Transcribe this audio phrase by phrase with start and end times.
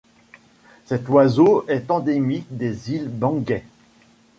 [0.85, 3.63] Cet oiseau est endémique des îles Banggai.